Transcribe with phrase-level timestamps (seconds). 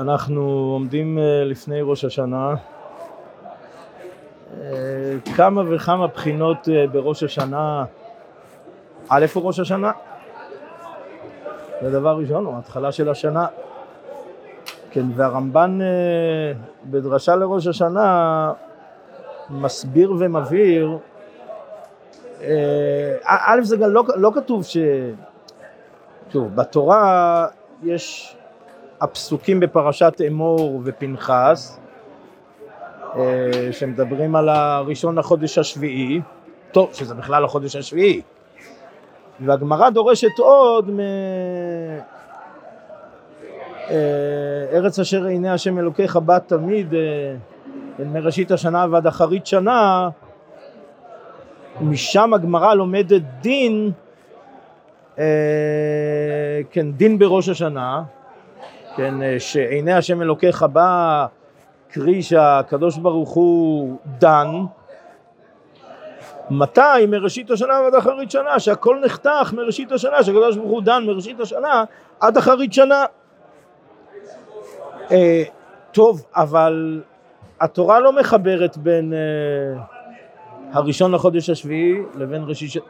[0.00, 2.54] אנחנו עומדים אה, לפני ראש השנה.
[4.60, 7.84] אה, כמה וכמה בחינות אה, בראש השנה.
[9.08, 9.92] א' הוא ראש השנה.
[11.82, 13.46] זה דבר ראשון, הוא התחלה של השנה.
[14.90, 15.78] כן, והרמב"ן
[16.84, 18.52] בדרשה לראש השנה
[19.50, 20.98] מסביר ומבהיר,
[23.24, 24.76] א' זה גם לא, לא כתוב ש...
[26.32, 27.46] שוב, בתורה
[27.82, 28.36] יש
[29.00, 31.80] הפסוקים בפרשת אמור ופנחס,
[33.16, 36.20] אה, שמדברים על הראשון לחודש השביעי,
[36.72, 38.22] טוב, שזה בכלל החודש השביעי,
[39.40, 41.00] והגמרא דורשת עוד מ...
[43.90, 43.96] אה,
[44.72, 47.34] ארץ אשר עיני השם אלוקיך בה תמיד אה,
[48.04, 50.08] מראשית השנה ועד אחרית שנה,
[51.80, 53.92] משם הגמרא לומדת דין,
[56.70, 58.02] כן, דין בראש השנה,
[59.00, 61.26] כן, אה, שעיני השם אלוקיך בא,
[61.90, 64.48] קרי שהקדוש ברוך הוא דן,
[66.50, 67.06] מתי?
[67.08, 71.84] מראשית השנה ועד אחרית שנה, שהכל נחתך מראשית השנה, שהקדוש ברוך הוא דן מראשית השנה
[72.20, 73.04] עד אחרית שנה.
[75.10, 75.42] אה,
[75.92, 77.02] טוב, אבל
[77.60, 79.82] התורה לא מחברת בין אה,
[80.72, 82.44] הראשון לחודש השביעי לבין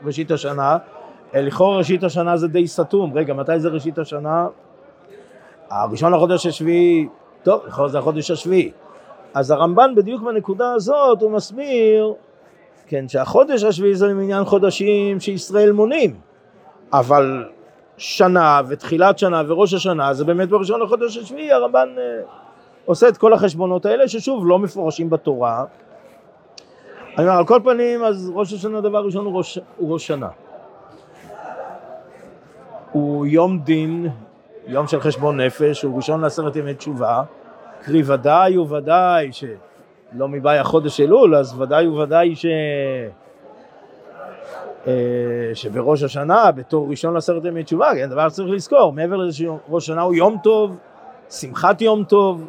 [0.05, 0.77] ראשית, השנה,
[1.34, 4.47] לכאורה ראשית השנה זה די סתום, רגע, מתי זה ראשית השנה?
[5.70, 7.08] הראשון לחודש השביעי,
[7.42, 8.70] טוב, יכול להיות זה החודש השביעי.
[9.34, 12.14] אז הרמב"ן בדיוק בנקודה הזאת הוא מסביר,
[12.86, 16.16] כן, שהחודש השביעי זה למניין חודשים שישראל מונים,
[16.92, 17.44] אבל
[17.96, 22.02] שנה ותחילת שנה וראש השנה זה באמת בראשון לחודש השביעי הרמב"ן אה,
[22.84, 25.64] עושה את כל החשבונות האלה ששוב לא מפורשים בתורה.
[27.18, 30.28] אני אומר על כל פנים אז ראש השנה דבר ראשון הוא ראש, הוא ראש שנה.
[32.92, 34.08] הוא יום דין
[34.66, 37.22] יום של חשבון נפש, הוא ראשון לעשרת ימי תשובה,
[37.83, 42.46] קרי ודאי וודאי שלא מבאי החודש אלול, אז ודאי וודאי ש...
[44.86, 44.92] אה,
[45.55, 50.02] שבראש השנה, בתור ראשון לעשרת ימי תשובה, כן, דבר שצריך לזכור, מעבר לזה שראש השנה
[50.02, 50.77] הוא יום טוב,
[51.30, 52.48] שמחת יום טוב,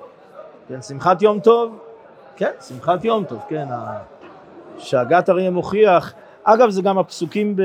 [0.68, 1.80] כן, שמחת יום טוב,
[2.35, 3.66] כן, שמחת יום טוב, כן,
[4.78, 7.62] שהגת אריה מוכיח, אגב זה גם הפסוקים ב...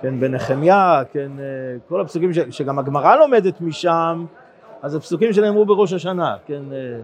[0.00, 1.44] כן, בנחמיה, כן, אה,
[1.88, 4.24] כל הפסוקים ש, שגם הגמרא לומדת משם,
[4.82, 7.00] אז הפסוקים שנאמרו בראש השנה, כן, אה,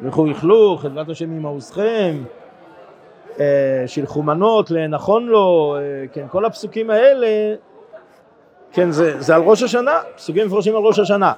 [0.00, 2.22] לכו יכלו, חדבת השם עמאוסכם,
[3.40, 5.76] אה, שילחו מנות לנכון לו,
[6.12, 7.54] כן, כל הפסוקים האלה,
[8.72, 11.32] כן, זה, זה על ראש השנה, פסוקים מפורשים על ראש השנה.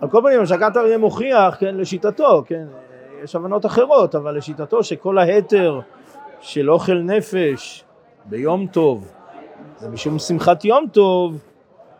[0.00, 2.64] על כל פנים, השקת אריה מוכיח, כן, לשיטתו, כן,
[3.24, 5.80] יש הבנות אחרות, אבל לשיטתו שכל ההתר
[6.40, 7.84] של אוכל נפש
[8.24, 9.12] ביום טוב,
[9.78, 11.38] זה משום שמחת יום טוב,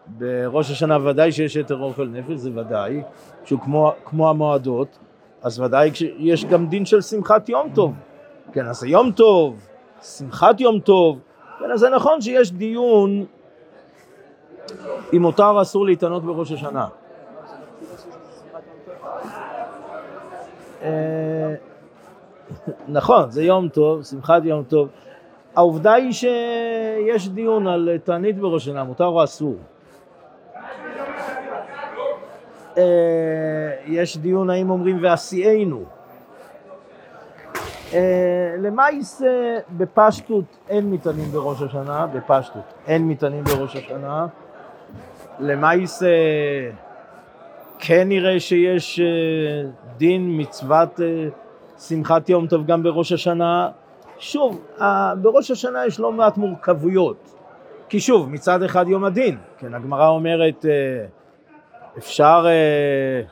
[0.07, 3.03] בראש השנה ודאי שיש יתר אוכל נפש, זה ודאי,
[3.45, 4.99] שהוא כמו, כמו המועדות,
[5.43, 7.93] אז ודאי יש גם דין של שמחת יום טוב.
[8.53, 9.69] כן, אז יום טוב,
[10.03, 11.19] שמחת יום טוב,
[11.59, 13.25] כן, אז זה נכון שיש דיון
[15.13, 16.87] אם מותר אסור להתענות בראש השנה.
[20.83, 21.55] אה,
[22.89, 24.89] נכון, זה יום טוב, שמחת יום טוב.
[25.57, 29.57] העובדה היא שיש דיון על תענית בראש השנה, מותר או אסור.
[32.79, 32.83] אה,
[33.87, 35.85] יש דיון האם אומרים ועשיינו.
[37.93, 44.27] אה, למעשה בפשטות אין מטענים בראש השנה, בפשטות אין מטענים בראש השנה.
[45.41, 46.07] למעשה
[47.79, 51.01] כן נראה שיש אה, דין מצוות
[51.79, 53.69] שמחת יום טוב גם בראש השנה,
[54.19, 54.67] שוב,
[55.23, 57.35] בראש השנה יש לא מעט מורכבויות.
[57.89, 61.07] כי שוב, מצד אחד יום הדין, כן, הגמרא אומרת, אה,
[61.99, 63.23] אפשר, אה,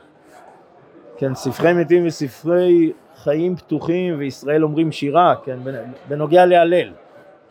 [1.17, 5.57] כן, ספרי מתים וספרי חיים פתוחים וישראל אומרים שירה, כן,
[6.07, 6.91] בנוגע להלל,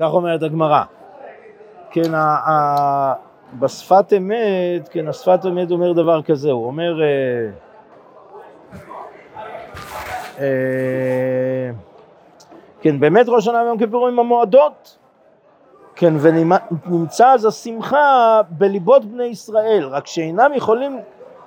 [0.00, 0.82] כך אומרת הגמרא.
[1.90, 3.14] כן, ה, ה,
[3.58, 7.50] בשפת אמת, כן, השפת אמת אומר דבר כזה, הוא אומר, אה,
[10.38, 11.70] אה,
[12.82, 14.98] כן, באמת ראש השנה ויום כיפור עם המועדות.
[15.94, 21.00] כן, ונמצא אז השמחה בליבות בני ישראל, רק שאינם יכולים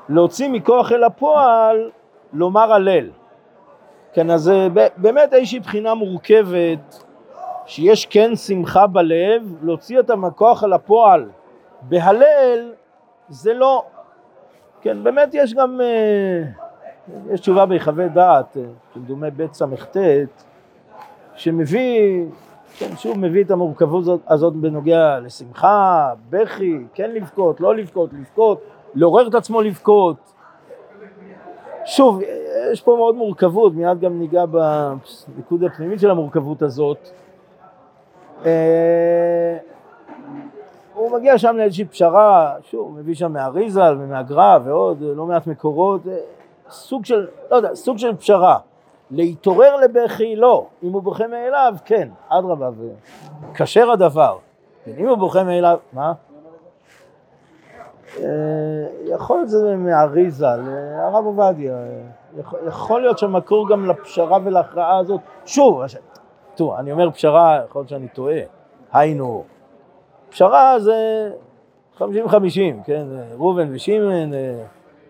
[0.10, 1.92] להוציא מכוח אל הפועל
[2.34, 3.10] לומר הלל.
[4.14, 4.68] כן, אז זה
[4.98, 7.04] באמת איזושהי בחינה מורכבת,
[7.66, 11.30] שיש כן שמחה בלב, להוציא אותה מכוח אל הפועל
[11.82, 12.74] בהלל,
[13.30, 13.84] זה לא.
[14.82, 16.44] כן, באמת יש גם, אה,
[17.34, 18.58] יש תשובה בהיחווה דעת,
[18.94, 19.98] כמדומה בית ס"ט,
[21.36, 22.26] שמביא,
[22.78, 28.62] כן, שוב מביא את המורכבות הזאת, בנוגע לשמחה, בכי, כן לבכות, לא לבכות, לבכות,
[28.96, 30.16] לעורר את עצמו לבכות,
[31.86, 32.22] שוב,
[32.72, 37.10] יש פה מאוד מורכבות, מיד גם ניגע בניקוד הפנימית של המורכבות הזאת.
[38.46, 39.58] אה,
[40.94, 46.02] הוא מגיע שם לאיזושהי פשרה, שוב, מביא שם מהריזל ומהגר"א ועוד לא מעט מקורות,
[46.70, 48.58] סוג של, לא יודע, סוג של פשרה.
[49.12, 52.70] להתעורר לבכי לא, אם הוא בוכה מאליו, כן, אדרבה,
[53.52, 54.38] וכשר הדבר.
[54.86, 56.14] כן, אם הוא בוכה מאליו, מה?
[58.20, 58.26] אה,
[59.06, 60.60] יכול להיות שזה מהריזל,
[60.98, 61.78] הרב עובדיה,
[62.68, 65.82] יכול להיות שהמקור גם לפשרה ולהכרעה הזאת, שוב,
[66.56, 68.40] תראו, אני אומר פשרה, יכול להיות שאני טועה,
[68.94, 69.44] היינו,
[70.30, 71.32] פשרה זה
[71.98, 72.04] 50-50,
[72.86, 73.06] כן,
[73.38, 74.64] ראובן ושמעון, אה,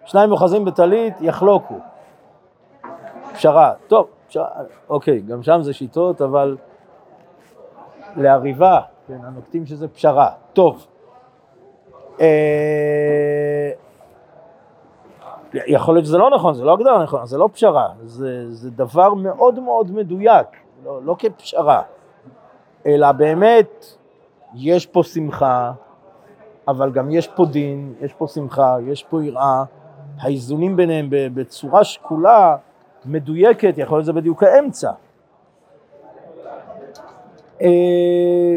[0.06, 1.76] שניים אוחזים בטלית, יחלוקו.
[3.36, 4.48] פשרה, טוב, פשרה,
[4.90, 6.58] אוקיי, גם שם זה שיטות, אבל
[8.16, 10.88] להריבה, כן, הנוקטים שזה פשרה, טוב.
[12.22, 13.72] אה,
[15.54, 19.14] יכול להיות שזה לא נכון, זה לא הגדרה נכונה, זה לא פשרה, זה, זה דבר
[19.14, 20.48] מאוד מאוד מדויק,
[20.84, 21.82] לא, לא כפשרה,
[22.86, 23.86] אלא באמת
[24.54, 25.72] יש פה שמחה,
[26.68, 29.64] אבל גם יש פה דין, יש פה שמחה, יש פה יראה,
[30.20, 32.56] האיזונים ביניהם בצורה שקולה,
[33.08, 34.92] מדויקת, יכול להיות שזה בדיוק האמצע.
[37.62, 38.56] אה,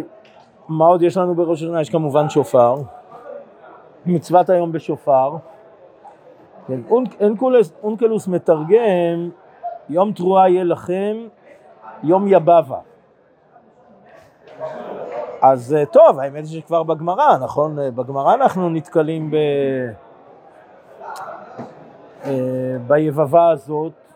[0.69, 1.81] מה עוד יש לנו בראש השנה?
[1.81, 2.75] יש כמובן שופר,
[4.07, 5.37] מצוות היום בשופר.
[6.67, 6.81] כן,
[7.83, 9.31] אונקלוס, מתרגם,
[9.89, 11.17] יום תרועה יהיה לכם,
[12.03, 12.79] יום יבבה.
[15.43, 17.79] אז אה, טוב, האמת היא שכבר בגמרא, נכון?
[17.79, 19.37] אה, בגמרא אנחנו נתקלים ב...
[22.87, 24.08] ביבבה הזאת.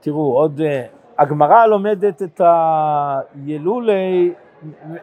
[0.00, 0.60] תראו, עוד...
[1.18, 2.40] הגמרא לומדת את
[3.44, 4.32] הילולי,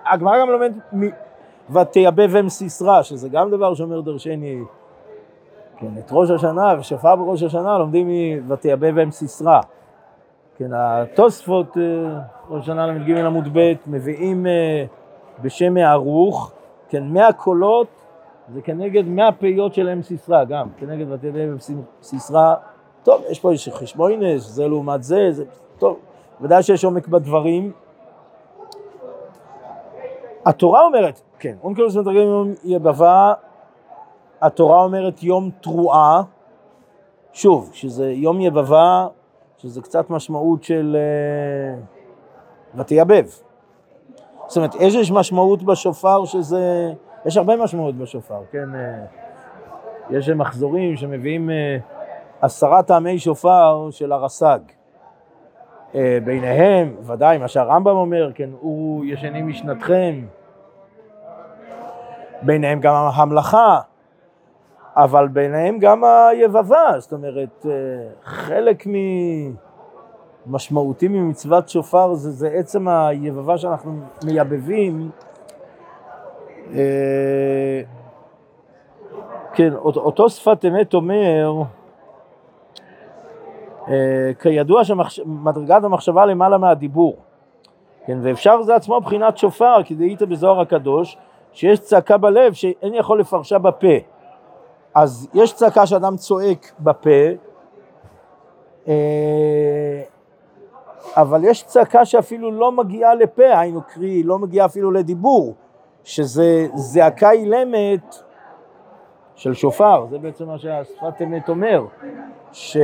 [0.05, 0.73] הגמרא גם לומדת
[1.69, 4.59] ותייבב אם סיסרא, שזה גם דבר שאומר דרשני,
[5.77, 9.61] כן, את ראש השנה ושפר בראש השנה לומדים מ"ותייבב אם סיסרא".
[10.57, 14.85] כן, התוספות, אה, ראש שנה ל"ג עמוד ב', מביאים אה,
[15.41, 16.51] בשם הערוך,
[16.89, 17.87] כן, מאה קולות
[18.53, 21.39] זה כנגד מאה פיות של אם סיסרא גם, כנגד ותדע
[22.01, 22.55] סיסרא,
[23.03, 25.45] טוב, יש פה איזה חשבוינש, זה לעומת זה, זה,
[25.79, 25.99] טוב,
[26.41, 27.71] ודאי שיש עומק בדברים.
[30.45, 33.33] התורה אומרת, כן, אונקלוס מתרגם יום יבבה,
[34.41, 36.23] התורה אומרת יום תרועה,
[37.33, 39.07] שוב, שזה יום יבבה
[39.57, 40.97] שזה קצת משמעות של
[42.75, 43.25] uh, ותייבב.
[44.47, 46.93] זאת אומרת, יש משמעות בשופר שזה,
[47.25, 48.69] יש הרבה משמעות בשופר, כן?
[48.73, 51.90] Uh, יש מחזורים שמביאים uh,
[52.41, 54.59] עשרה טעמי שופר של הרס"ג.
[55.91, 60.25] Uh, ביניהם, ודאי, מה שהרמב"ם אומר, כן, הוא ישנים משנתכם.
[62.41, 63.79] ביניהם גם המלאכה,
[64.95, 67.71] אבל ביניהם גם היבבה, זאת אומרת, אה,
[68.23, 68.83] חלק
[70.47, 75.09] משמעותי ממצוות שופר זה, זה עצם היבבה שאנחנו מייבבים.
[76.73, 77.81] אה,
[79.53, 81.80] כן, אותו שפת אמת אומר, אה,
[84.39, 87.15] כידוע שמדרגת המחשבה למעלה מהדיבור,
[88.05, 91.17] כן, ואפשר זה עצמו בחינת שופר, כי דהית בזוהר הקדוש,
[91.53, 93.97] שיש צעקה בלב שאין יכול לפרשה בפה.
[94.95, 97.09] אז יש צעקה שאדם צועק בפה,
[98.87, 100.01] אה,
[101.15, 105.53] אבל יש צעקה שאפילו לא מגיעה לפה, היינו קרי, לא מגיעה אפילו לדיבור,
[106.03, 108.15] שזה זעקה אילמת
[109.35, 111.85] של שופר, זה בעצם מה שהשפת אמת אומר,
[112.51, 112.77] ש...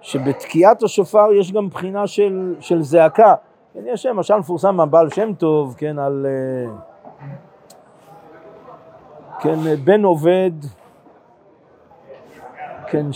[0.00, 3.34] שבתקיעת השופר יש גם בחינה של, של זעקה.
[3.74, 6.26] כן, יש משל מפורסם מהבעל שם טוב, כן, על...
[6.26, 6.70] Uh,
[9.42, 10.50] כן, בן עובד,
[12.86, 13.06] כן,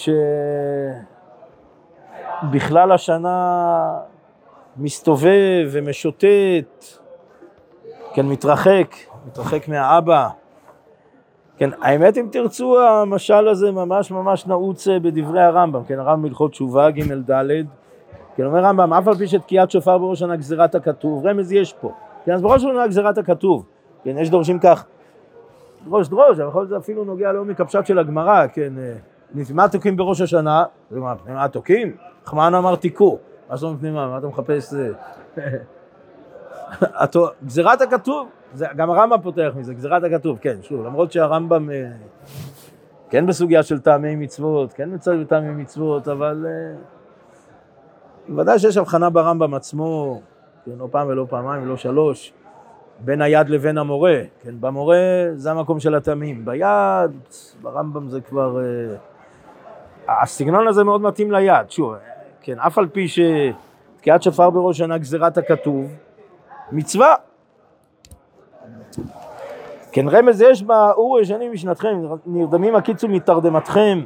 [2.43, 3.99] שבכלל השנה
[4.76, 6.85] מסתובב ומשוטט,
[8.14, 8.95] כן, מתרחק,
[9.26, 10.29] מתרחק מהאבא.
[11.56, 16.90] כן, האמת אם תרצו, המשל הזה ממש ממש נעוץ בדברי הרמב"ם, כן, הרמב"ם הלכות תשובה,
[16.90, 17.64] ג' ד',
[18.37, 21.92] כן, אומר הרמב"ם, אף על פי שתקיעת שופר בראש שנה גזירת הכתוב, רמז יש פה,
[22.25, 23.66] כן, אז בראש שנה גזירת הכתוב,
[24.04, 24.84] כן, יש דורשים כך,
[25.84, 28.94] דרוש דרוש, אבל יכול להיות אפילו נוגע לעומק הפשט של הגמרא, כן, אה,
[29.54, 30.64] מה תוקעים בראש השנה?
[30.90, 31.96] מה תוקעים?
[32.25, 33.18] חמאן אמר תיקו,
[33.50, 34.75] מה אומרת פנימה, מה אתה מחפש?
[35.38, 37.25] אה?
[37.46, 38.28] גזירת הכתוב,
[38.76, 41.90] גם הרמב"ם פותח מזה, גזירת הכתוב, כן, שוב, למרות שהרמב"ם אה,
[43.11, 46.46] כן בסוגיה של טעמי מצוות, כן מצוי בטעמי מצוות, אבל
[48.37, 50.20] ודאי שיש הבחנה ברמב"ם עצמו,
[50.64, 52.32] כן, לא פעם ולא פעמיים ולא שלוש,
[53.00, 57.11] בין היד לבין המורה, כן, במורה זה המקום של התמים, ביד,
[57.62, 58.61] ברמב"ם זה כבר...
[58.61, 58.96] אה,
[60.08, 61.94] הסגנון הזה מאוד מתאים ליד, שוב,
[62.40, 65.90] כן, אף על פי שתקיעת שופר בראש שנה גזירת הכתוב,
[66.73, 67.14] מצווה.
[69.95, 74.05] כן, רמז יש באור ישנים משנתכם, נרדמים הקיצו מתרדמתכם.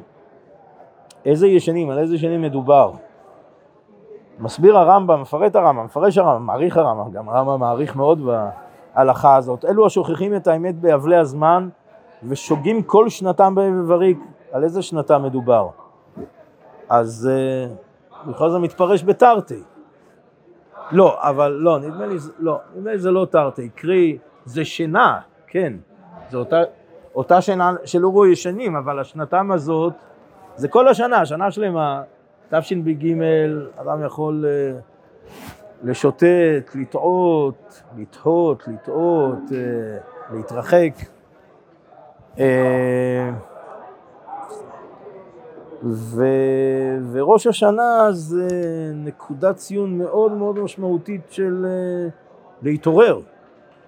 [1.24, 2.92] איזה ישנים, על איזה ישנים מדובר?
[4.38, 8.20] מסביר הרמב"ם, מפרט הרמב"ם, מפרש הרמב"ם, מעריך הרמב"ם, גם הרמב"ם מעריך מאוד
[8.94, 9.64] בהלכה הזאת.
[9.64, 11.68] אלו השוכחים את האמת באבלי הזמן
[12.22, 14.18] ושוגים כל שנתם בבריק.
[14.52, 15.68] על איזה שנתה מדובר?
[16.88, 17.74] אז אה,
[18.26, 19.62] בכל זאת מתפרש בתרתי.
[20.92, 25.72] לא, אבל לא, נדמה לי, לא, נדמה לי זה לא תרתי, קרי, זה שינה, כן,
[26.30, 26.62] זו אותה,
[27.14, 29.92] אותה שינה של אורו ישנים, אבל השנתם הזאת,
[30.56, 32.02] זה כל השנה, שנה שלמה,
[32.50, 33.14] תשפ"ג,
[33.76, 34.78] אדם יכול אה,
[35.82, 39.98] לשוטט, לטעות, לתהות, לטעות, אה,
[40.32, 40.92] להתרחק.
[45.82, 46.24] ו...
[47.12, 48.48] וראש השנה זה
[48.94, 51.66] נקודת ציון מאוד מאוד משמעותית של
[52.62, 53.20] להתעורר,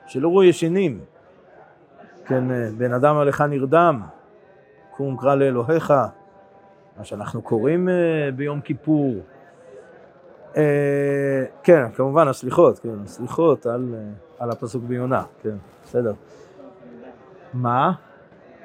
[0.06, 1.00] שלא רואה ישנים.
[2.30, 4.00] כן, uh, בן אדם עליך נרדם,
[4.96, 5.94] קום קרא לאלוהיך,
[6.99, 9.14] מה שאנחנו קוראים uh, ביום כיפור.
[10.52, 10.56] Uh,
[11.62, 13.94] כן, כמובן הסליחות, כן, הסליחות על,
[14.38, 16.12] על הפסוק ביונה, כן, בסדר.
[17.54, 17.92] מה?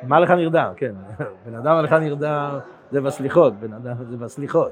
[0.03, 0.95] מה לך נרדם, כן,
[1.45, 2.59] בן אדם עליך נרדם
[2.91, 4.71] זה בסליחות, בן אדם זה בסליחות.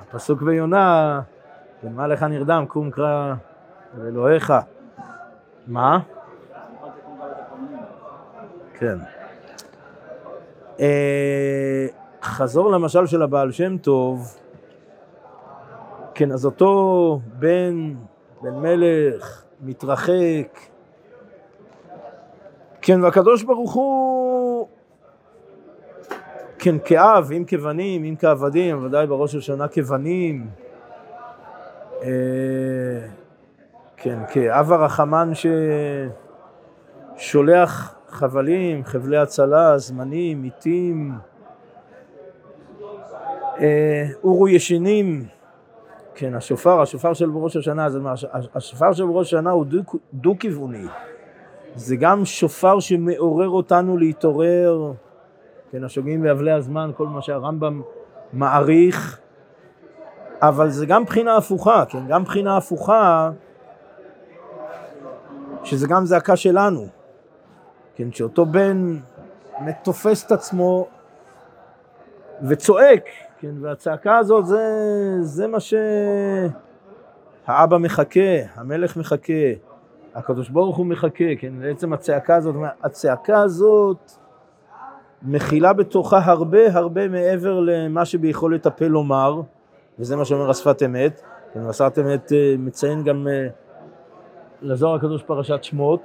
[0.00, 1.20] הפסוק ביונה,
[1.84, 3.34] ומה לך נרדם, קום קרא
[3.98, 4.52] לאלוהיך.
[5.66, 5.98] מה?
[8.82, 8.98] כן.
[10.80, 11.86] אה,
[12.22, 14.38] חזור למשל של הבעל שם טוב,
[16.14, 17.94] כן, אז אותו בן,
[18.42, 20.58] בן מלך, מתרחק,
[22.80, 24.68] כן, והקדוש ברוך הוא
[26.58, 30.46] כן, כאב, אם כבנים, אם כעבדים, ודאי בראש השנה כבנים.
[32.02, 32.08] אה,
[33.96, 35.30] כן, כאב הרחמן
[37.16, 41.12] ששולח חבלים, חבלי הצלה, זמנים, עיתים.
[43.60, 45.24] אה, אורו ישנים,
[46.14, 48.14] כן, השופר, השופר של בראש השנה, זה מה,
[48.54, 49.66] השופר של בראש השנה הוא
[50.12, 50.86] דו-כיווני.
[51.74, 54.92] זה גם שופר שמעורר אותנו להתעורר.
[55.70, 57.82] כן, השוגים באבלי הזמן, כל מה שהרמב"ם
[58.32, 59.20] מעריך,
[60.42, 63.30] אבל זה גם בחינה הפוכה, כן, גם בחינה הפוכה,
[65.64, 66.86] שזה גם זעקה שלנו,
[67.96, 68.98] כן, שאותו בן
[69.82, 70.86] תופס את עצמו
[72.48, 73.04] וצועק,
[73.38, 74.62] כן, והצעקה הזאת זה,
[75.20, 75.58] זה מה
[77.46, 78.20] שהאבא מחכה,
[78.54, 79.32] המלך מחכה,
[80.14, 84.12] הקדוש ברוך הוא מחכה, כן, בעצם הצעקה הזאת, הצעקה הזאת
[85.22, 89.40] מכילה בתוכה הרבה הרבה מעבר למה שביכולת הפה לומר,
[89.98, 91.22] וזה מה שאומר השפת אמת.
[91.56, 93.46] השפת אמת אה, מציין גם אה,
[94.62, 96.00] לזוהר הקדוש פרשת שמות.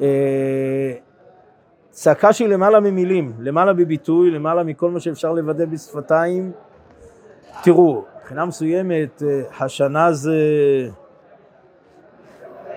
[0.00, 0.94] אה,
[1.90, 6.52] צעקה שהיא למעלה ממילים, למעלה בביטוי, למעלה מכל מה שאפשר לוודא בשפתיים.
[7.62, 9.22] תראו, מבחינה מסוימת,
[9.60, 10.38] השנה זה,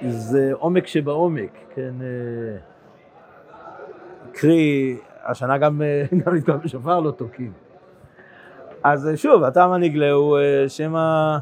[0.09, 1.93] זה עומק שבעומק, כן?
[4.33, 6.05] קרי, השנה גם, אה,
[6.47, 7.51] גם בשופר לא תוקעים.
[8.83, 11.37] אז אה, שוב, הטעם הנגלה הוא אה, שמא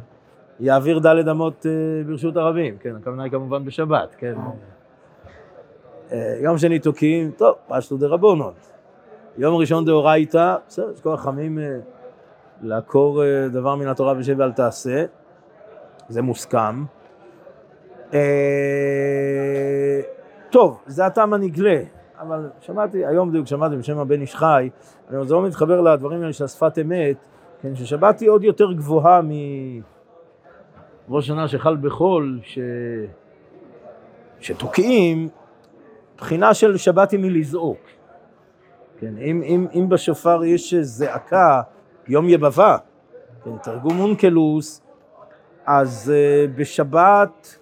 [0.60, 1.66] יעביר דלת אמות
[2.06, 4.34] ברשות הרבים, כן, הכוונה היא כמובן בשבת, כן.
[6.42, 8.72] יום שני תוקעים, טוב, פשטו דרבונות.
[9.38, 11.60] יום ראשון דאורייתא, בסדר, יש כל החכמים
[12.62, 15.06] לעקור דבר מן התורה ושב ואל תעשה,
[16.10, 16.86] זה מוסכם.
[20.50, 21.82] טוב, זה הטעם הנגלה.
[22.20, 24.70] אבל שמעתי, היום בדיוק שמעתי בשם הבן איש חי,
[25.10, 27.18] אני זה לא מתחבר לדברים האלה של השפת אמת,
[27.62, 29.22] כן, ששבת היא עוד יותר גבוהה
[31.10, 32.60] מראש שנה שחל בחול, ש...
[34.40, 35.30] שתוקעים,
[36.20, 37.80] בחינה של שבת היא מלזעוק.
[39.00, 41.62] כן, אם, אם, אם בשופר יש זעקה,
[42.08, 42.78] יום יבבה,
[43.44, 44.82] כן, תרגום אונקלוס,
[45.66, 47.60] אז uh, בשבת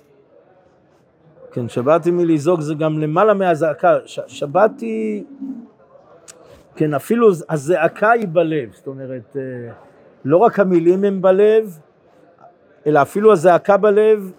[1.51, 5.23] כן, שבת היא מלזעוק זה גם למעלה מהזעקה, ש- שבת היא,
[6.75, 9.73] כן, אפילו הזעקה היא בלב, זאת אומרת, אה,
[10.25, 11.79] לא רק המילים הם בלב,
[12.87, 14.31] אלא אפילו הזעקה בלב,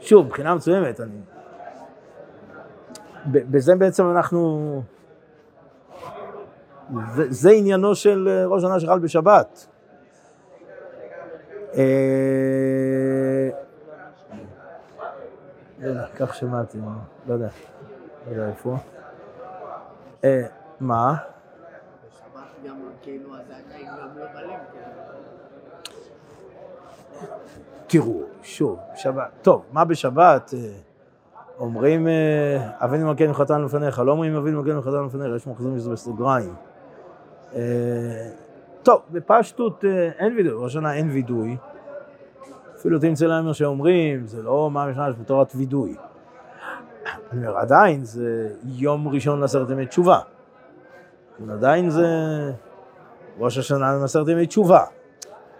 [0.00, 1.33] שוב, מבחינה מסוימת, אני...
[3.26, 4.82] בזה בעצם אנחנו...
[7.14, 9.66] זה, זה עניינו של אה, ראש השנה שחל בשבת.
[11.74, 13.50] אה,
[15.80, 16.78] לא כך שמעתי,
[17.26, 17.48] לא יודע,
[18.26, 18.76] לא יודע איפה.
[20.24, 20.46] אה,
[20.80, 21.16] מה?
[27.86, 30.50] תראו, שוב, שבת, טוב, מה בשבת?
[31.58, 35.90] אומרים אה, אבינו מלכנו חטאנו לפניך, לא אומרים אבינו מלכנו חטאנו לפניך, יש מחזירים שזה
[35.90, 36.54] בסוגריים.
[37.54, 38.30] אה,
[38.82, 41.56] טוב, בפשטות אה, אין וידוי, ראש השנה אין וידוי.
[42.76, 45.96] אפילו תמצא להם מה שאומרים, זה לא מה משמש בתורת וידוי.
[47.32, 50.18] אני אומר, עדיין זה יום ראשון לעשרת ימי תשובה.
[51.50, 52.06] עדיין זה
[53.38, 54.84] ראש השנה לעשרת ימי תשובה.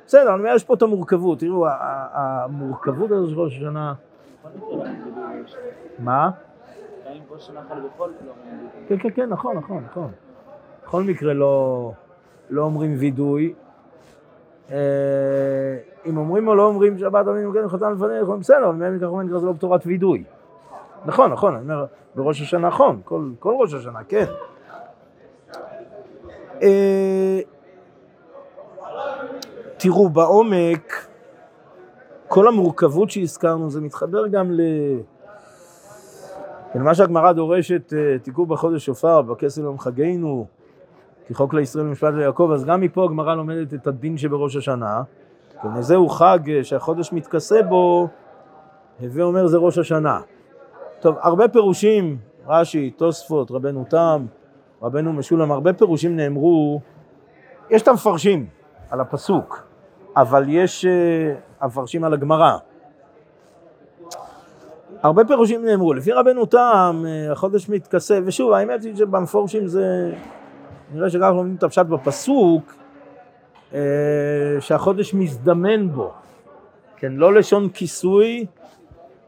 [0.07, 1.67] בסדר, אני אומר, יש פה את המורכבות, תראו,
[2.13, 3.95] המורכבות הזו של ראש השנה,
[5.99, 6.31] מה?
[8.89, 10.11] כן, כן, כן, נכון, נכון, נכון.
[10.85, 11.93] בכל מקרה לא,
[12.51, 13.55] לא אומרים וידוי.
[14.71, 14.77] אה,
[16.07, 19.07] אם אומרים או לא אומרים שבת אבינו כן חתן לפניך, אומרים בסדר, אבל מהם כך
[19.07, 20.25] אומרים זה לא בתורת וידוי.
[21.07, 24.25] נכון, נכון, אני אומר, בראש השנה נכון, כל, כל ראש השנה, כן.
[26.63, 27.41] אה,
[29.77, 31.07] תראו, בעומק,
[32.29, 34.61] כל המורכבות שהזכרנו, זה מתחבר גם ל...
[36.75, 40.47] כן, מה שהגמרא דורשת, אה, תיקעו בחודש שופר, בכסל יום חגנו,
[41.27, 45.03] כי חוק לישראל משפט ליעקב, אז גם מפה הגמרא לומדת את הדין שבראש השנה.
[45.63, 48.09] כן, זהו חג אה, שהחודש מתכסה בו,
[49.01, 50.21] הווה אומר זה ראש השנה.
[51.01, 54.27] טוב, הרבה פירושים, רש"י, תוספות, רבנו תם,
[54.83, 56.81] רבנו משולם, הרבה פירושים נאמרו,
[57.71, 58.47] יש את המפרשים
[58.91, 59.67] על הפסוק,
[60.17, 62.57] אבל יש אה, המפרשים על הגמרא.
[65.05, 70.13] הרבה פירושים נאמרו, לפי רבנו תם, אה, החודש מתכסה, ושוב, האמת היא שבמפורשים זה,
[70.95, 72.75] נראה שכך לומדים את הפשט בפסוק,
[73.75, 73.81] אה,
[74.61, 76.13] שהחודש מזדמן בו,
[76.97, 78.47] כן, לא לשון כיסוי,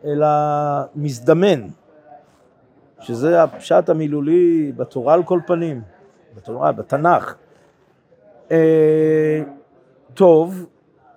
[0.04, 0.26] אלא
[0.94, 1.62] מזדמן,
[3.00, 5.82] שזה הפשט המילולי בתורה על כל פנים,
[6.36, 7.34] בתורה, בתנ"ך.
[8.50, 9.42] אה,
[10.14, 10.66] טוב,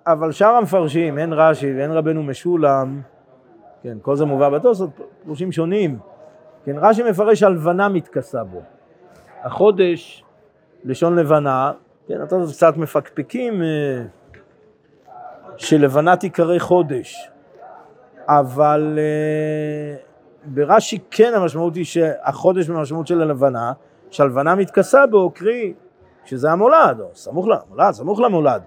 [0.06, 3.00] אבל שאר המפרשים, הן רש"י והן רבנו משולם,
[3.82, 4.90] כן, כל זה מובא בתוספות,
[5.22, 5.98] פירושים שונים.
[6.64, 8.60] כן, רש"י מפרש הלבנה מתכסה בו.
[9.42, 10.24] החודש,
[10.84, 11.72] לשון לבנה,
[12.06, 14.02] כן, התוספות קצת מפקפקים אה,
[15.56, 17.30] שלבנה תיקרא חודש,
[18.28, 19.96] אבל אה,
[20.44, 23.72] ברש"י כן המשמעות היא שהחודש במשמעות של הלבנה,
[24.10, 25.74] שהלבנה מתכסה בו, קרי,
[26.24, 28.62] שזה המולד, או סמוך למולד, סמוך למולד,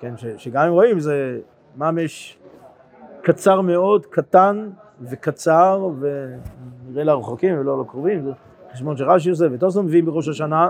[0.00, 1.38] כן, ש, שגם אם רואים זה
[1.76, 2.38] ממש
[3.24, 8.30] קצר מאוד, קטן וקצר, ונראה לרחוקים ולא לקרובים, זה
[8.72, 10.68] חשבון שרש"י עושה, ותוספות מביאים בראש השנה.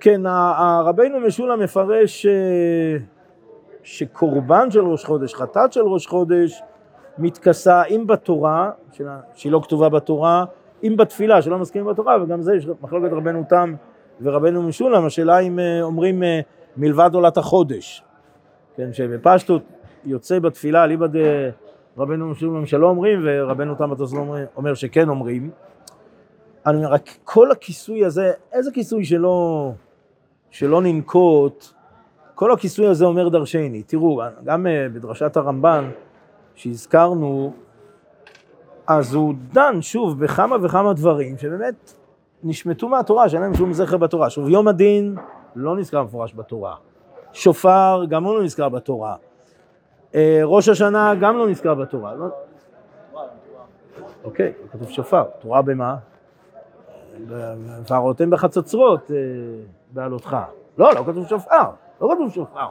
[0.00, 2.96] כן, הרבינו משולם מפרש אה,
[3.82, 6.62] שקורבן של ראש חודש, חטאת של ראש חודש,
[7.18, 8.70] מתכסה אם בתורה,
[9.34, 10.44] שהיא לא כתובה בתורה,
[10.82, 13.74] אם בתפילה, שלא מסכימים בתורה, וגם זה יש מחלוקת רבנו תם
[14.22, 16.40] ורבנו משולם, השאלה אם אה, אומרים אה,
[16.76, 18.04] מלבד עולת החודש.
[18.76, 19.62] כן, שבפשטות
[20.04, 21.06] יוצא בתפילה אליבא
[21.96, 25.50] דרבנו משולם שלא אומרים, ורבנו תם אומר, אומר שכן אומרים.
[26.66, 29.70] אני אומר, רק כל הכיסוי הזה, איזה כיסוי שלא,
[30.50, 31.66] שלא ננקוט,
[32.34, 33.82] כל הכיסוי הזה אומר דרשני.
[33.82, 35.90] תראו, גם אה, בדרשת הרמב"ן
[36.54, 37.52] שהזכרנו,
[38.86, 41.92] אז הוא דן שוב בכמה וכמה דברים שבאמת
[42.44, 44.30] נשמטו מהתורה, שאין להם שום זכר בתורה.
[44.30, 45.16] שוב, יום הדין
[45.56, 46.74] לא נזכר מפורש בתורה.
[47.32, 49.16] שופר, גם הוא לא נזכר בתורה.
[50.14, 52.14] אה, ראש השנה, גם לא נזכר בתורה.
[52.14, 52.26] לא...
[54.24, 55.24] אוקיי, כתוב שופר.
[55.38, 55.96] תורה במה?
[57.88, 59.16] והראותם בחצוצרות אה,
[59.92, 60.36] בעלותך.
[60.78, 61.70] לא, לא כתוב שופר.
[62.00, 62.66] לא כתוב שופר.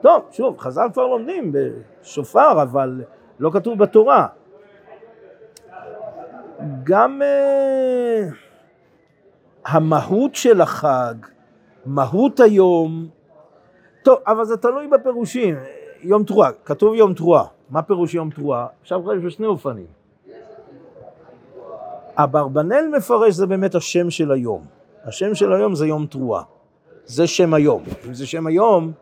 [0.00, 3.04] טוב, שוב, חז"ל כבר לומדים בשופר, אבל
[3.38, 4.26] לא כתוב בתורה.
[6.84, 8.28] גם אה,
[9.66, 11.14] המהות של החג,
[11.86, 13.08] מהות היום,
[14.02, 15.56] טוב, אבל זה תלוי בפירושים.
[16.02, 17.44] יום תרועה, כתוב יום תרועה.
[17.70, 18.66] מה פירוש יום תרועה?
[18.82, 19.86] אפשר לפרש בשני אופנים.
[22.16, 24.64] אברבנאל מפרש זה באמת השם של היום.
[25.04, 26.42] השם של היום זה יום תרועה.
[27.04, 27.82] זה שם היום.
[28.08, 28.92] אם זה שם היום,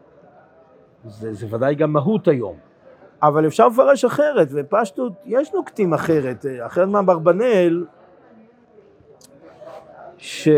[1.04, 2.56] זה, זה ודאי גם מהות היום.
[3.22, 6.46] אבל אפשר לפרש אחרת, ופשטות, יש נוקטים אחרת.
[6.66, 7.84] אחרת מאברבנאל,
[10.18, 10.48] ש...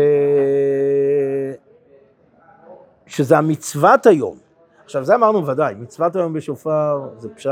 [3.13, 4.37] שזה המצוות היום.
[4.83, 7.51] עכשיו, זה אמרנו ודאי, מצוות היום בשופר זה פשט,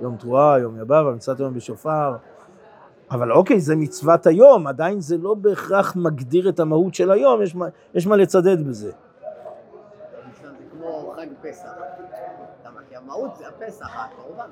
[0.00, 2.16] יום תרועה, יום יבב, מצוות היום בשופר.
[3.10, 7.54] אבל אוקיי, זה מצוות היום, עדיין זה לא בהכרח מגדיר את המהות של היום, יש
[7.54, 8.90] מה, יש מה לצדד בזה.
[8.90, 8.94] זה
[10.70, 11.68] כמו חג פסח.
[12.88, 14.50] כי המהות זה הפסח, הקורבן.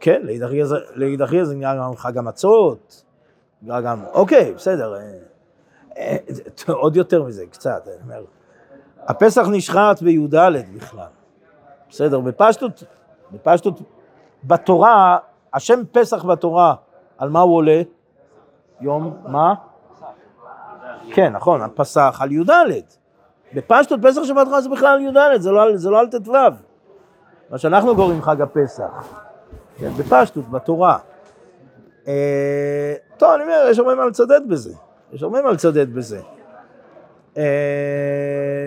[0.00, 3.04] כן, גיסא זה נקרא גם חג המצות,
[3.62, 4.94] נקרא גם, אוקיי, בסדר.
[4.94, 5.18] אה,
[5.96, 6.16] אה,
[6.68, 8.35] עוד יותר מזה, קצת, אני אומר.
[9.08, 10.34] הפסח נשחט בי"ד
[10.76, 11.06] בכלל.
[11.90, 12.82] בסדר, בפשטות,
[13.32, 13.80] בפשטות,
[14.44, 15.18] בתורה,
[15.54, 16.74] השם פסח בתורה,
[17.18, 17.82] על מה הוא עולה?
[18.80, 19.54] יום, מה?
[21.12, 22.50] כן, נכון, הפסח על י"ד.
[23.54, 26.32] בפשטות פסח שבתורה זה בכלל על י"ד, זה לא זה לא על ט"ו.
[27.50, 29.14] מה שאנחנו קוראים חג הפסח.
[29.76, 30.98] כן, בפשטות, בתורה.
[32.08, 34.72] אה, טוב, אני אומר, יש הרבה מה לצדד בזה.
[35.12, 36.20] יש הרבה מה לצדד בזה.
[37.36, 38.66] אה,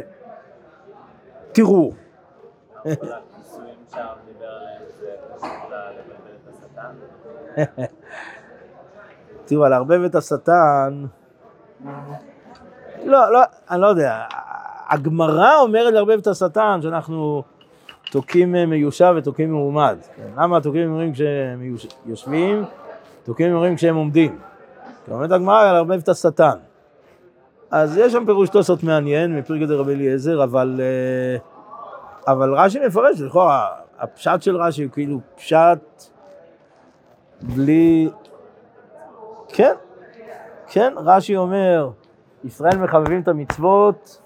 [6.50, 6.92] השטן.
[9.46, 11.06] תראו, על לערבב את השטן,
[13.06, 13.40] לא, לא,
[13.72, 14.24] אני לא יודע,
[14.90, 17.44] הגמרא אומרת לערבב את השטן שאנחנו
[18.12, 19.98] תוקעים מיושב ותוקעים מעומד.
[20.16, 22.66] כן, למה תוקעים אומרים כשהם יוש- יושבים,
[23.24, 24.40] תוקעים אומרים כשהם עומדים.
[25.06, 26.58] כי אומרת הגמרא לערבב את השטן.
[27.72, 31.38] אז יש שם פירוש תוספות מעניין מפרקי דרבי אליעזר, אבל, אה,
[32.34, 33.68] אבל רש"י מפרש, לכאורה,
[34.00, 36.04] הפשט של רש"י הוא כאילו פשט
[37.42, 38.10] בלי...
[39.48, 39.74] כן,
[40.68, 41.90] כן, רש"י אומר,
[42.44, 44.22] ישראל מחבבים את המצוות,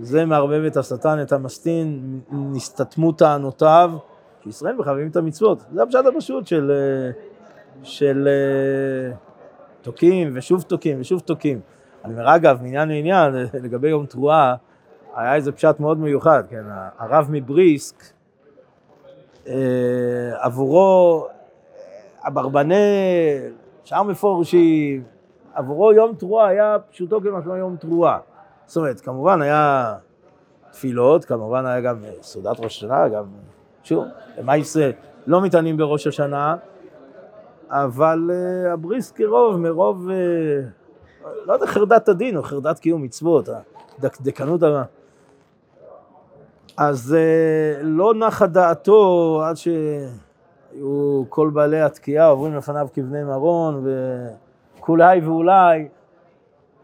[0.00, 3.90] זה מערבב את השטן, את המסטין, נסתתמו טענותיו,
[4.46, 5.64] ישראל מחבבים את המצוות.
[5.72, 7.10] זה הפשט הפשוט של, אה,
[7.82, 9.16] של אה,
[9.82, 11.60] תוקים ושוב תוקים ושוב תוקים.
[12.08, 14.54] אני אומר, אגב, מעניין לעניין, לגבי יום תרועה,
[15.14, 16.64] היה איזה פשט מאוד מיוחד, כן,
[16.98, 18.04] הרב מבריסק,
[19.46, 19.54] אה,
[20.40, 21.26] עבורו
[22.26, 23.52] אברבנאל,
[23.84, 25.02] שאר מפורשים,
[25.54, 28.18] עבורו יום תרועה היה פשוטו כמשמעו יום תרועה.
[28.66, 29.94] זאת אומרת, כמובן היה
[30.70, 33.24] תפילות, כמובן היה גם אה, סעודת ראש השנה, גם,
[33.82, 34.04] שוב,
[34.38, 34.92] למה ישראל
[35.26, 36.56] לא מתעניינים בראש השנה,
[37.70, 40.08] אבל uh, הבריסק רוב, מרוב,
[41.46, 43.48] לא יודע, חרדת הדין או חרדת קיום מצוות,
[43.98, 44.82] הדקדקנות ה...
[46.76, 53.86] אז uh, לא נחה דעתו עד שהיו כל בעלי התקיעה עוברים לפניו כבני מרון,
[54.78, 55.88] וכולי ואולי,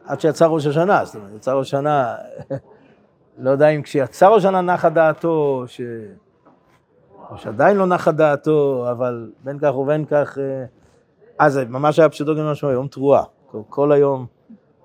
[0.07, 2.14] עד שיצא ראש השנה, זאת אומרת, יצא ראש השנה,
[3.38, 5.81] לא יודע אם כשיצא ראש השנה נחה דעתו, ש...
[7.31, 10.64] או שעדיין לא נחה דעתו, אבל בין כך ובין כך, אה,
[11.38, 14.26] אז זה ממש היה פשוטו גם משמעו, יום תרועה, כל, כל היום,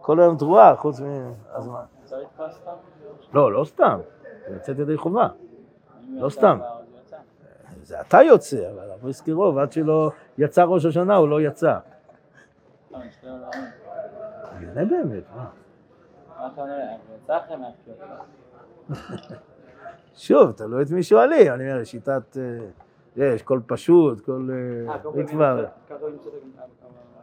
[0.01, 1.33] כל היום תרועה, חוץ מ...
[1.51, 1.83] אז מה?
[2.03, 2.71] אפשר לתפוס סתם?
[3.33, 3.99] לא, לא סתם,
[4.47, 5.27] זה לצאת ידי חובה,
[6.09, 6.59] לא סתם.
[7.83, 11.77] זה אתה יוצא, אבל הבריסקי רוב, עד שלא יצא ראש השנה, הוא לא יצא.
[14.53, 15.49] אני יודע באמת, מה?
[20.15, 22.37] שוב, תלוי את מי שואלים, אני אומר, שיטת,
[23.17, 25.63] אה, יש קול פשוט, קול אה, ריטב"א.
[25.89, 26.59] ככה הוא את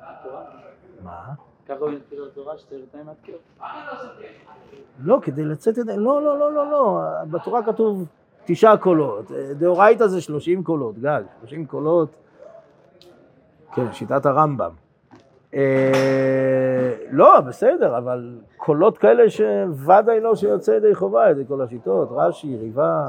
[0.03, 0.66] התורה?
[1.07, 1.35] מה?
[1.69, 3.41] ככה הוא את התורה שצריך לתאם מהתקיעות?
[5.05, 5.97] לא, כדי לצאת ידי...
[5.97, 7.01] לא, לא, לא, לא, לא.
[7.31, 8.07] בתורה כתוב
[8.45, 9.33] תשעה קולות.
[9.33, 11.23] אה, דאורייתא זה שלושים קולות, גג.
[11.41, 12.09] שלושים קולות.
[13.75, 14.71] כן, שיטת הרמב"ם.
[15.55, 22.57] אה, לא, בסדר, אבל קולות כאלה שוודאי לא שיוצא ידי חובה, ידי כל השיטות, רש"י,
[22.57, 23.07] ריבה.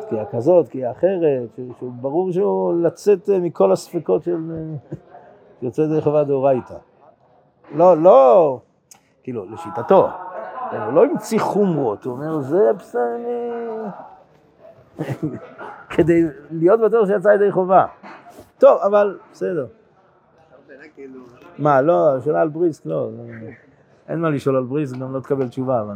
[0.00, 4.36] תקיעה כזאת, תקיעה אחרת, שהוא ברור שהוא לצאת אה, מכל הספקות של
[5.62, 6.74] יוצא ידי חובה דאורייתא.
[7.74, 8.60] לא, לא,
[9.22, 10.08] כאילו, לשיטתו.
[10.70, 13.84] הוא לא המציא חומרות, הוא אומר, זה בסדר,
[15.94, 17.86] כדי להיות בטוח שיצא ידי חובה.
[18.58, 19.66] טוב, אבל בסדר.
[21.58, 23.10] מה, לא, שאלה על בריסק, לא.
[23.12, 23.22] לא,
[24.08, 25.94] אין מה לשאול על בריסק, גם לא תקבל תשובה, אבל...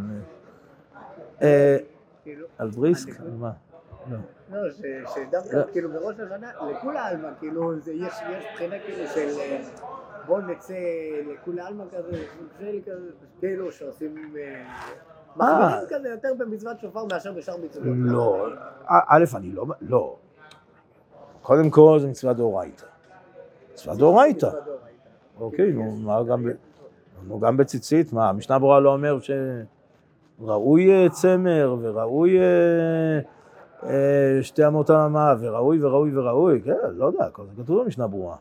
[1.43, 1.77] אה,
[2.23, 3.21] כאילו, על בריסק?
[3.39, 3.51] מה?
[4.11, 4.17] לא.
[4.53, 4.71] לא,
[5.15, 8.15] שדווקא כאילו בראש השנה, לכולי עלמא, כאילו, יש
[8.55, 9.61] בחינה כאילו של אה,
[10.27, 10.75] בוא נצא
[11.33, 12.25] לכולי עלמא כזה,
[13.41, 14.63] כאילו שעושים, אה,
[15.37, 17.87] מחמירים כזה יותר במצוות שופר מאשר בשאר מצוות.
[17.97, 18.49] לא,
[18.87, 19.65] א- א', אני לא...
[19.81, 20.17] לא.
[21.43, 22.85] קודם כל זה מצווה דאורייתא.
[23.73, 24.51] מצווה דאורייתא.
[25.41, 26.47] אוקיי, נו, מה גם,
[27.27, 29.19] נו, גם בציצית, מה, המשנה ברורה לא אומר
[30.41, 33.21] שראוי אה, צמר וראוי אה, אה,
[34.43, 38.37] שתי אמות אמה וראוי וראוי וראוי, כן, לא יודע, כל זה כתוב במשנה ברורה.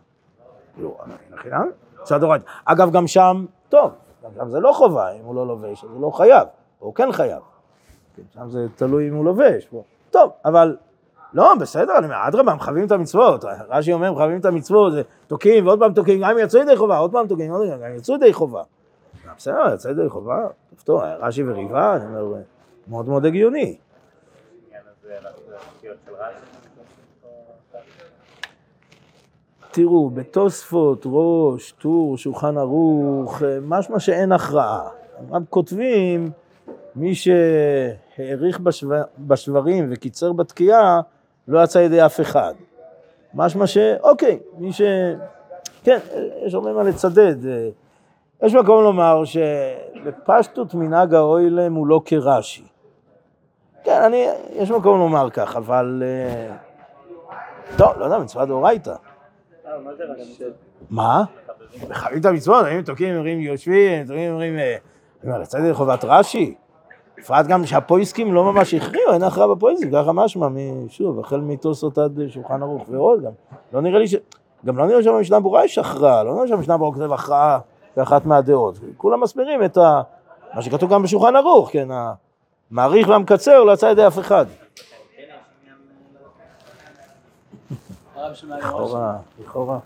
[0.76, 0.98] כאילו.
[2.66, 3.92] אגב, גם שם, טוב,
[4.40, 6.48] גם זה לא חובה, אם הוא לא לובש, אז הוא לא חייב,
[6.82, 7.42] או כן חייב.
[8.16, 9.68] כן, שם זה תלוי אם הוא לובש.
[10.12, 10.78] טוב, אבל
[11.34, 13.46] לא, בסדר, אני אומר, אדרבה, מכבדים את המצוות.
[13.70, 17.12] רש"י אומר, מכבדים את המצוות, זה תוקעים ועוד פעם תוקעים, גם יצאו ידי חובה, עוד
[17.12, 17.52] פעם תוקעים,
[17.84, 18.64] גם יצאו ידי חובה.
[19.38, 20.48] בסדר, יצא ידי חובה,
[20.84, 22.36] טוב, רש"י וריבה, אני אומר,
[22.88, 23.60] מאוד מאוד הגיוני.
[23.60, 25.01] העניין הזה, לתקיעות של רש"י.
[29.72, 34.90] תראו, בתוספות, ראש, טור, שולחן ערוך, אה, משמע שאין הכרעה.
[35.32, 36.32] הם כותבים,
[36.96, 38.88] מי שהעריך בשו...
[39.20, 41.02] בשברים וקיצר בתקיעה,
[41.48, 42.54] לא יצא ידי אף אחד.
[43.34, 43.78] משמע ש...
[44.04, 44.82] אוקיי, מי ש...
[45.84, 46.00] כן,
[46.46, 47.46] יש הרבה מה לצדד.
[47.46, 47.70] אה,
[48.44, 52.71] יש מקום לומר שבפשטות מנהג האוילם הוא לא כרש"י.
[53.84, 56.04] כן, אני, יש מקום לומר כך, אבל...
[56.06, 56.56] אה,
[57.78, 58.94] טוב, לא יודע, מצווה דאורייתא.
[60.90, 61.24] מה
[62.18, 64.60] את המצוות, אם תוקעים, אומרים יושבים, תוקעים, אומרים...
[64.60, 64.76] אה,
[65.24, 66.56] לצד ידי חובת רש"י.
[67.18, 70.48] בפרט גם שהפויסקים לא ממש הכריעו, אין הכרעה בפויסקים, ככה משמע,
[70.88, 73.32] שוב, החל מתוספות עד שולחן ערוך ועוד גם.
[73.74, 74.16] לא נראה לי ש...
[74.66, 77.60] גם לא נראה שבמשנה ברורה יש הכרעה, לא נראה שהמשנה ברורה כותב הכרעה
[77.96, 78.80] כאחת מהדעות.
[78.98, 80.02] כולם מסבירים את ה...
[80.54, 81.88] מה שכתוב גם בשולחן ערוך, כן,
[82.72, 84.46] המעריך והמקצר לא יצא ידי אף אחד.
[88.44, 89.80] לכאורה, לכאורה.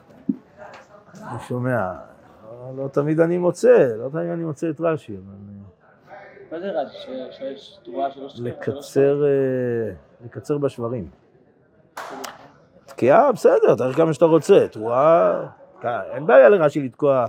[1.31, 1.93] אני שומע,
[2.77, 5.33] לא, תמיד אני מוצא, לא תמיד אני מוצא את רש"י, אבל
[6.51, 6.71] מה זה?
[6.93, 8.39] ש- שיש תרועה שלוש...
[8.39, 9.93] לקצר, אה,
[10.25, 11.09] לקצר בשברים.
[12.85, 15.41] תקיעה, בסדר, תאריך כמה שאתה רוצה, תרועה,
[15.83, 17.25] אין בעיה לרש"י לתקוע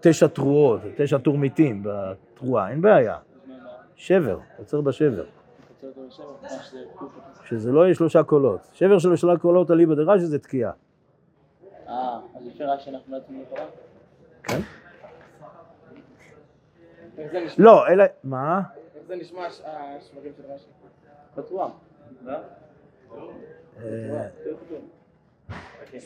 [0.00, 3.16] תשע תרועות, תשע תורמיתים בתרועה, אין בעיה.
[4.00, 5.24] שבר, קצר בשבר.
[7.44, 8.60] שזה לא יהיה שלושה קולות.
[8.72, 10.72] שבר של שלושה קולות אליבא דרש"י זה תקיעה.
[11.88, 11.94] אה,
[12.36, 13.64] אז לפי רש"י אנחנו לא יוצאים לתורה?
[14.42, 14.60] כן?
[17.58, 18.62] לא, אלא, מה?
[18.94, 20.66] איך זה נשמע הש- השברים של רש"י?
[22.24, 22.36] לא?
[23.84, 24.26] אה,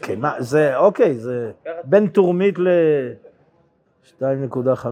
[0.02, 1.52] כן, מה, זה, אוקיי, זה
[1.84, 4.86] בין תורמית ל-2.5,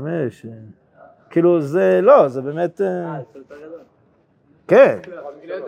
[1.32, 3.80] כאילו זה, לא, זה באמת, אה, יותר גדול.
[4.68, 4.98] כן,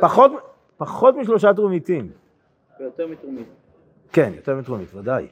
[0.00, 0.32] פחות,
[0.76, 2.10] פחות משלושה תרומיתים,
[2.80, 3.46] ויותר מתרומית.
[4.12, 5.26] כן, יותר מתרומית, ודאי.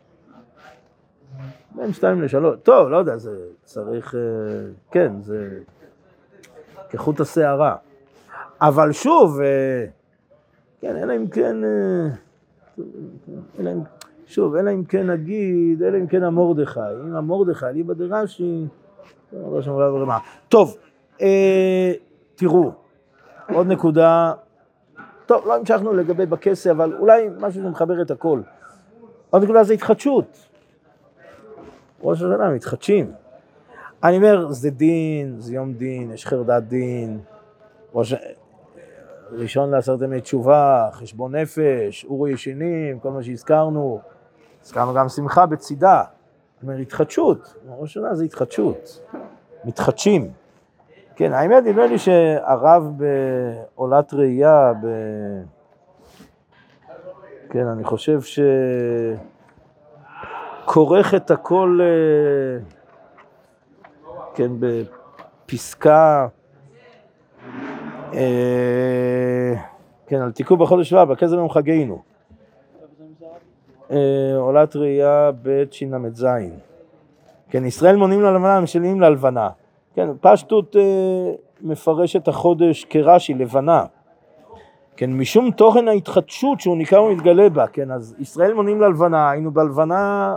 [1.74, 4.20] בין שתיים לשלוש, טוב, לא יודע, זה צריך, אה,
[4.90, 5.58] כן, זה
[6.90, 7.76] כחוט השערה.
[8.60, 9.86] אבל שוב, אה,
[10.80, 12.08] כן, אלא אם כן, אה,
[13.60, 13.80] אלא אם,
[14.26, 18.66] שוב, אלא אם כן נגיד, אלא אם כן המורדכי, אם המורדכי, אליבא דרש"י,
[20.48, 20.76] טוב,
[21.20, 21.92] אה,
[22.34, 22.72] תראו,
[23.54, 24.32] עוד נקודה,
[25.26, 28.40] טוב, לא המשכנו לגבי בכסה, אבל אולי משהו שמחבר את הכל.
[29.30, 30.46] עוד נקודה זה התחדשות.
[32.02, 33.12] ראש השנה מתחדשים.
[34.04, 37.20] אני אומר, זה דין, זה יום דין, יש חרדת דין,
[37.94, 38.14] ראש...
[39.32, 44.00] ראשון לעשרת ימי תשובה, חשבון נפש, אורו ישנים, כל מה שהזכרנו.
[44.64, 46.02] הזכרנו גם שמחה בצידה.
[46.62, 49.08] אני אומר, התחדשות, ראש השנה זה התחדשות.
[49.64, 50.30] מתחדשים.
[51.16, 54.86] כן, האמת, נדמה לי שהרב בעולת ראייה, ב...
[57.50, 58.40] כן, אני חושב ש...
[60.64, 62.64] כורך את הכל, אה,
[64.34, 66.28] כן, בפסקה,
[68.14, 69.54] אה,
[70.06, 72.11] כן, על תיקון בחודש שבט, בכסף יום חגינו.
[73.92, 76.26] אה, עולת ראייה בית של"ז.
[77.50, 79.48] כן, ישראל מונים ללבנה, משלים ללבנה.
[79.94, 83.84] כן, פשטות אה, מפרש את החודש כרש"י, לבנה.
[84.96, 90.36] כן, משום תוכן ההתחדשות שהוא ניכר ומתגלה בה, כן, אז ישראל מונים ללבנה, היינו בלבנה,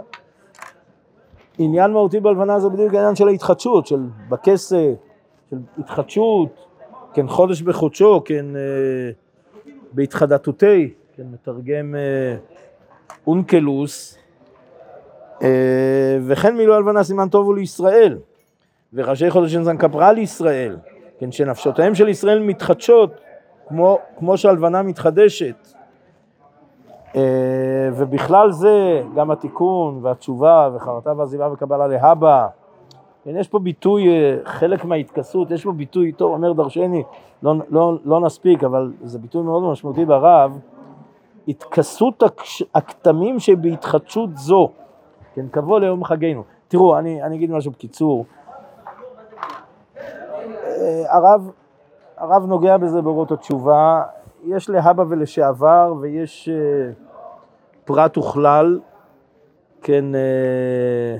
[1.57, 4.93] עניין מהותי בלבנה זה בדיוק העניין של ההתחדשות, של בכסה,
[5.49, 6.65] של התחדשות,
[7.13, 8.61] כן, חודש בחודשו, כן, אה,
[9.91, 12.35] בהתחדתותי, כן, מתרגם אה,
[13.27, 14.17] אונקלוס,
[15.41, 18.17] אה, וכן מילוא הלבנה סימן טוב הוא לישראל,
[18.93, 20.77] וראשי חודש זן כפרה לישראל,
[21.19, 23.11] כן, שנפשותיהם של ישראל מתחדשות,
[23.67, 25.55] כמו, כמו שהלבנה מתחדשת.
[27.15, 27.21] אה,
[27.93, 32.47] ובכלל זה גם התיקון והתשובה וחרטה ועזיבה וקבלה להבא.
[33.23, 37.03] כן, יש פה ביטוי, אה, חלק מההתכסות, יש פה ביטוי, טוב, אומר דרשני,
[37.43, 40.59] לא, לא, לא נספיק, אבל זה ביטוי מאוד משמעותי ברב,
[41.47, 42.23] התכסות
[42.75, 44.71] הכתמים שבהתחדשות זו,
[45.33, 46.43] כן, קבוע ליום חגינו.
[46.67, 48.25] תראו, אני, אני אגיד משהו בקיצור.
[50.65, 51.51] אה, הרב,
[52.17, 54.03] הרב נוגע בזה באורות התשובה,
[54.45, 56.91] יש להבא ולשעבר ויש אה,
[57.85, 58.79] פרט וכלל,
[59.81, 61.17] כן, אה,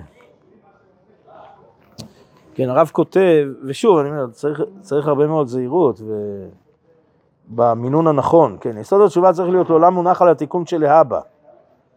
[2.53, 6.13] כן, הרב כותב, ושוב, אני אומר, צריך, צריך הרבה מאוד זהירות ו...
[7.47, 11.19] במינון הנכון, כן, יסוד התשובה צריך להיות לעולם מונח על התיקון של להבא,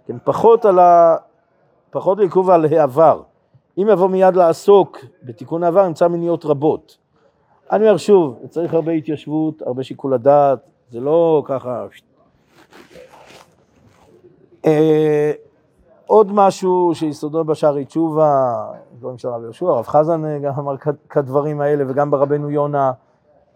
[0.06, 1.16] כן, פחות על ה...
[1.90, 3.22] פחות לעיכוב על העבר.
[3.78, 6.98] אם יבוא מיד לעסוק בתיקון העבר, נמצא מניעות רבות.
[7.72, 10.58] אני אומר שוב, צריך הרבה התיישבות, הרבה שיקול הדעת,
[10.90, 11.86] זה לא ככה...
[14.66, 15.32] אה,
[16.06, 18.54] עוד משהו שיסודו בשערי תשובה,
[18.98, 20.76] דברים של הרב יהושע, הרב חזן אה, גם אמר
[21.10, 22.92] כדברים האלה, וגם ברבנו יונה,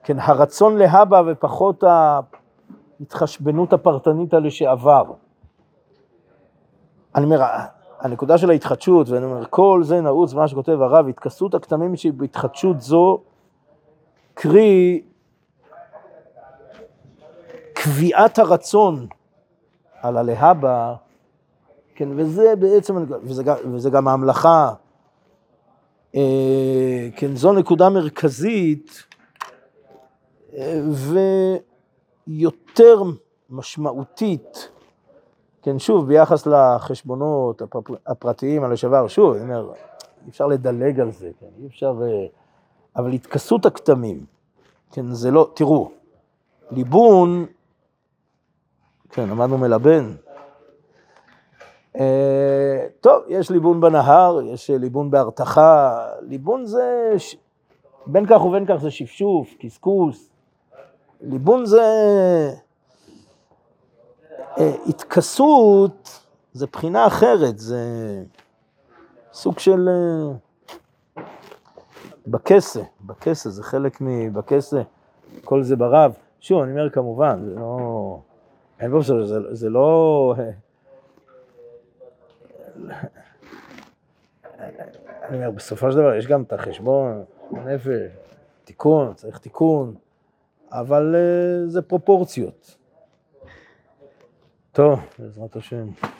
[0.04, 1.84] כן, הרצון להבא ופחות
[3.00, 5.04] ההתחשבנות הפרטנית על לשעבר.
[7.14, 7.40] אני אומר,
[8.00, 13.20] הנקודה של ההתחדשות, ואני אומר, כל זה נעוץ במה שכותב הרב, התכסות הכתמים שבהתחדשות זו,
[14.34, 15.02] קרי,
[17.72, 19.06] קביעת הרצון
[20.00, 20.94] על הלהבא,
[21.94, 24.72] כן, וזה בעצם, וזה, גם- וזה גם ההמלכה,
[26.14, 29.04] אה, כן, זו נקודה מרכזית
[32.26, 33.02] ויותר
[33.50, 34.68] משמעותית,
[35.62, 39.72] כן, שוב, ביחס לחשבונות הפר- הפרטיים על השבר, שוב, אני אומר,
[40.24, 42.26] אי אפשר לדלג על זה, כן, אי אפשר, אה,
[42.96, 44.24] אבל התכסות הכתמים,
[44.92, 45.90] כן, זה לא, תראו,
[46.70, 47.46] ליבון,
[49.10, 50.14] כן, למדנו מלבן,
[52.00, 57.14] אה, טוב, יש ליבון בנהר, יש אה, ליבון בהרתחה, ליבון זה.
[58.06, 60.28] בין כך ובין כך זה שפשוף, קשקוש,
[61.22, 61.80] ליבון זה
[64.58, 66.20] אה, התכסות,
[66.52, 67.78] זה בחינה אחרת, זה
[69.32, 71.22] סוג של אה,
[72.26, 74.82] בכסה, בכסה, זה חלק מבכסה,
[75.44, 76.12] כל זה ברב.
[76.40, 78.18] שוב, אני אומר כמובן, זה לא,
[78.80, 80.34] אין פה, זה, זה, לא...
[85.22, 88.10] אני אומר, בסופו של דבר יש גם את החשבון, נפש,
[88.64, 89.94] תיקון, צריך תיקון,
[90.72, 92.76] אבל אה, זה פרופורציות.
[94.72, 95.88] טוב, בעזרת השם.